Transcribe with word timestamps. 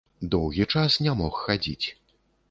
Доўгі 0.35 0.65
час 0.75 0.95
не 1.07 1.13
мог 1.19 1.37
хадзіць. 1.41 1.87